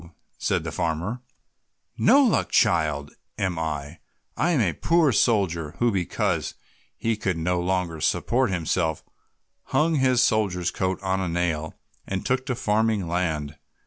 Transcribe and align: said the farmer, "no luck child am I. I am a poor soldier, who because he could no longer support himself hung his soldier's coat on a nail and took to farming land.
said 0.39 0.63
the 0.63 0.71
farmer, 0.71 1.21
"no 1.95 2.23
luck 2.23 2.49
child 2.49 3.11
am 3.37 3.59
I. 3.59 3.99
I 4.35 4.49
am 4.49 4.59
a 4.59 4.73
poor 4.73 5.11
soldier, 5.11 5.75
who 5.77 5.91
because 5.91 6.55
he 6.97 7.15
could 7.15 7.37
no 7.37 7.59
longer 7.59 8.01
support 8.01 8.49
himself 8.49 9.03
hung 9.65 9.97
his 9.97 10.23
soldier's 10.23 10.71
coat 10.71 10.99
on 11.03 11.19
a 11.21 11.27
nail 11.29 11.75
and 12.07 12.25
took 12.25 12.47
to 12.47 12.55
farming 12.55 13.07
land. 13.07 13.57